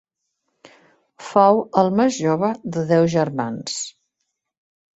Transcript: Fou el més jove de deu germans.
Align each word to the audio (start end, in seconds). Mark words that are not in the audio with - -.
Fou 1.25 1.61
el 1.83 1.93
més 1.99 2.17
jove 2.23 2.51
de 2.77 2.87
deu 2.95 3.07
germans. 3.17 3.79